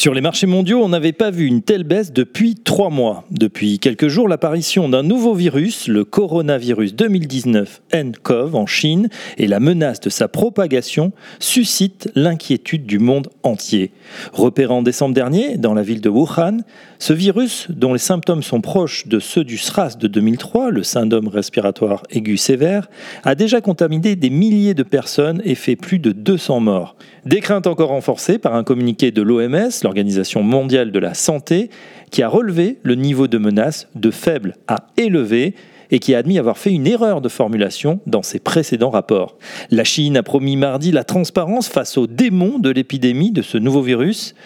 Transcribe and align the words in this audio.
Sur 0.00 0.14
les 0.14 0.22
marchés 0.22 0.46
mondiaux, 0.46 0.80
on 0.82 0.88
n'avait 0.88 1.12
pas 1.12 1.30
vu 1.30 1.44
une 1.44 1.60
telle 1.60 1.84
baisse 1.84 2.10
depuis 2.10 2.54
trois 2.54 2.88
mois. 2.88 3.24
Depuis 3.30 3.78
quelques 3.78 4.08
jours, 4.08 4.28
l'apparition 4.28 4.88
d'un 4.88 5.02
nouveau 5.02 5.34
virus, 5.34 5.88
le 5.88 6.06
coronavirus 6.06 6.94
2019 6.94 7.82
nCoV 7.92 8.54
en 8.54 8.64
Chine, 8.64 9.10
et 9.36 9.46
la 9.46 9.60
menace 9.60 10.00
de 10.00 10.08
sa 10.08 10.26
propagation 10.26 11.12
suscitent 11.38 12.10
l'inquiétude 12.14 12.86
du 12.86 12.98
monde 12.98 13.28
entier. 13.42 13.92
Repéré 14.32 14.72
en 14.72 14.80
décembre 14.80 15.14
dernier 15.14 15.58
dans 15.58 15.74
la 15.74 15.82
ville 15.82 16.00
de 16.00 16.08
Wuhan, 16.08 16.62
ce 16.98 17.12
virus, 17.12 17.66
dont 17.68 17.92
les 17.92 17.98
symptômes 17.98 18.42
sont 18.42 18.62
proches 18.62 19.06
de 19.06 19.18
ceux 19.18 19.44
du 19.44 19.58
SRAS 19.58 19.96
de 19.98 20.06
2003, 20.06 20.70
le 20.70 20.82
syndrome 20.82 21.28
respiratoire 21.28 22.04
aigu 22.08 22.38
sévère, 22.38 22.88
a 23.24 23.34
déjà 23.34 23.60
contaminé 23.60 24.16
des 24.16 24.30
milliers 24.30 24.72
de 24.72 24.82
personnes 24.82 25.42
et 25.44 25.54
fait 25.54 25.76
plus 25.76 25.98
de 25.98 26.12
200 26.12 26.60
morts. 26.60 26.96
Des 27.26 27.40
craintes 27.40 27.66
encore 27.66 27.90
renforcées 27.90 28.38
par 28.38 28.54
un 28.54 28.64
communiqué 28.64 29.10
de 29.10 29.20
l'OMS, 29.20 29.70
l'Organisation 29.90 30.44
mondiale 30.44 30.92
de 30.92 30.98
la 31.00 31.14
santé, 31.14 31.68
qui 32.12 32.22
a 32.22 32.28
relevé 32.28 32.78
le 32.84 32.94
niveau 32.94 33.26
de 33.26 33.38
menace 33.38 33.88
de 33.96 34.12
faible 34.12 34.54
à 34.68 34.86
élevé 34.96 35.54
et 35.90 35.98
qui 35.98 36.14
a 36.14 36.18
admis 36.18 36.38
avoir 36.38 36.58
fait 36.58 36.70
une 36.70 36.86
erreur 36.86 37.20
de 37.20 37.28
formulation 37.28 37.98
dans 38.06 38.22
ses 38.22 38.38
précédents 38.38 38.90
rapports. 38.90 39.36
La 39.72 39.82
Chine 39.82 40.16
a 40.16 40.22
promis 40.22 40.56
mardi 40.56 40.92
la 40.92 41.02
transparence 41.02 41.68
face 41.68 41.98
aux 41.98 42.06
démons 42.06 42.60
de 42.60 42.70
l'épidémie 42.70 43.32
de 43.32 43.42
ce 43.42 43.58
nouveau 43.58 43.82
virus. 43.82 44.36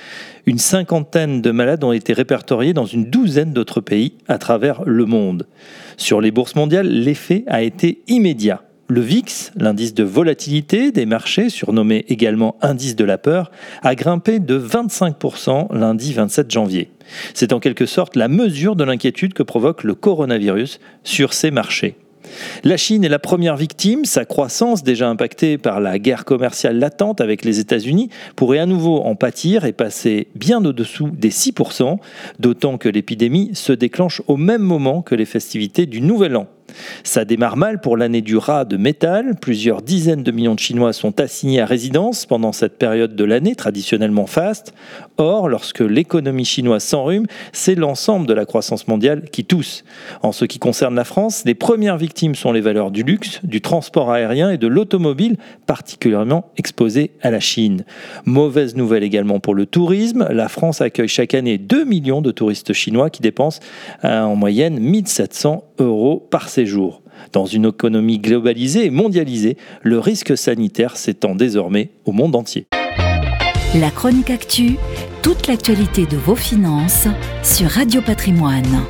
Une 0.46 0.56
cinquantaine 0.56 1.42
de 1.42 1.50
malades 1.50 1.84
ont 1.84 1.92
été 1.92 2.14
répertoriés 2.14 2.72
dans 2.72 2.86
une 2.86 3.04
douzaine 3.04 3.52
d'autres 3.52 3.82
pays 3.82 4.14
à 4.28 4.38
travers 4.38 4.82
le 4.86 5.04
monde. 5.04 5.46
Sur 5.98 6.22
les 6.22 6.30
bourses 6.30 6.54
mondiales, 6.54 6.88
l'effet 6.88 7.44
a 7.48 7.62
été 7.62 8.02
immédiat. 8.08 8.62
Le 8.86 9.00
VIX, 9.00 9.50
l'indice 9.56 9.94
de 9.94 10.04
volatilité 10.04 10.92
des 10.92 11.06
marchés, 11.06 11.48
surnommé 11.48 12.04
également 12.08 12.56
indice 12.60 12.96
de 12.96 13.04
la 13.04 13.16
peur, 13.16 13.50
a 13.82 13.94
grimpé 13.94 14.40
de 14.40 14.58
25% 14.58 15.74
lundi 15.74 16.12
27 16.12 16.50
janvier. 16.50 16.90
C'est 17.32 17.54
en 17.54 17.60
quelque 17.60 17.86
sorte 17.86 18.14
la 18.14 18.28
mesure 18.28 18.76
de 18.76 18.84
l'inquiétude 18.84 19.32
que 19.32 19.42
provoque 19.42 19.84
le 19.84 19.94
coronavirus 19.94 20.80
sur 21.02 21.32
ces 21.32 21.50
marchés. 21.50 21.96
La 22.62 22.76
Chine 22.76 23.04
est 23.04 23.08
la 23.08 23.18
première 23.18 23.56
victime. 23.56 24.04
Sa 24.04 24.26
croissance, 24.26 24.82
déjà 24.82 25.08
impactée 25.08 25.56
par 25.56 25.80
la 25.80 25.98
guerre 25.98 26.26
commerciale 26.26 26.78
latente 26.78 27.22
avec 27.22 27.42
les 27.44 27.60
États-Unis, 27.60 28.10
pourrait 28.36 28.58
à 28.58 28.66
nouveau 28.66 29.00
en 29.00 29.14
pâtir 29.14 29.64
et 29.64 29.72
passer 29.72 30.28
bien 30.34 30.62
au-dessous 30.62 31.10
des 31.10 31.30
6%, 31.30 31.98
d'autant 32.38 32.76
que 32.76 32.90
l'épidémie 32.90 33.50
se 33.54 33.72
déclenche 33.72 34.20
au 34.26 34.36
même 34.36 34.62
moment 34.62 35.00
que 35.00 35.14
les 35.14 35.24
festivités 35.24 35.86
du 35.86 36.02
Nouvel 36.02 36.36
An. 36.36 36.48
Ça 37.02 37.24
démarre 37.24 37.56
mal 37.56 37.80
pour 37.80 37.96
l'année 37.96 38.22
du 38.22 38.36
rat 38.36 38.64
de 38.64 38.76
métal. 38.76 39.36
Plusieurs 39.40 39.82
dizaines 39.82 40.22
de 40.22 40.30
millions 40.30 40.54
de 40.54 40.60
Chinois 40.60 40.92
sont 40.92 41.20
assignés 41.20 41.60
à 41.60 41.66
résidence 41.66 42.26
pendant 42.26 42.52
cette 42.52 42.78
période 42.78 43.16
de 43.16 43.24
l'année 43.24 43.54
traditionnellement 43.54 44.26
faste. 44.26 44.74
Or, 45.16 45.48
lorsque 45.48 45.80
l'économie 45.80 46.44
chinoise 46.44 46.82
s'enrhume, 46.82 47.26
c'est 47.52 47.74
l'ensemble 47.74 48.26
de 48.26 48.34
la 48.34 48.44
croissance 48.44 48.88
mondiale 48.88 49.24
qui 49.30 49.44
tousse. 49.44 49.84
En 50.22 50.32
ce 50.32 50.44
qui 50.44 50.58
concerne 50.58 50.94
la 50.94 51.04
France, 51.04 51.42
les 51.44 51.54
premières 51.54 51.96
victimes 51.96 52.34
sont 52.34 52.52
les 52.52 52.60
valeurs 52.60 52.90
du 52.90 53.02
luxe, 53.02 53.40
du 53.44 53.60
transport 53.60 54.10
aérien 54.10 54.50
et 54.50 54.58
de 54.58 54.66
l'automobile, 54.66 55.36
particulièrement 55.66 56.50
exposées 56.56 57.12
à 57.22 57.30
la 57.30 57.40
Chine. 57.40 57.84
Mauvaise 58.24 58.76
nouvelle 58.76 59.02
également 59.02 59.40
pour 59.40 59.54
le 59.54 59.66
tourisme. 59.66 60.26
La 60.30 60.48
France 60.48 60.80
accueille 60.80 61.08
chaque 61.08 61.34
année 61.34 61.58
2 61.58 61.84
millions 61.84 62.22
de 62.22 62.30
touristes 62.30 62.72
chinois 62.72 63.10
qui 63.10 63.22
dépensent 63.22 63.60
euh, 64.04 64.22
en 64.22 64.36
moyenne 64.36 64.78
1700 64.78 65.64
euros 65.78 66.26
par 66.30 66.48
séjour. 66.48 67.02
Dans 67.32 67.46
une 67.46 67.66
économie 67.66 68.18
globalisée 68.18 68.86
et 68.86 68.90
mondialisée, 68.90 69.56
le 69.82 69.98
risque 69.98 70.36
sanitaire 70.36 70.96
s'étend 70.96 71.34
désormais 71.34 71.90
au 72.04 72.12
monde 72.12 72.36
entier. 72.36 72.66
La 73.74 73.90
chronique 73.90 74.30
actu, 74.30 74.76
toute 75.22 75.46
l'actualité 75.46 76.06
de 76.06 76.16
vos 76.16 76.36
finances 76.36 77.08
sur 77.42 77.68
Radio 77.68 78.00
Patrimoine. 78.02 78.84